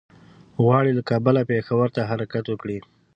[0.63, 2.79] غواړي له کابله پېښور ته حرکت وکړي.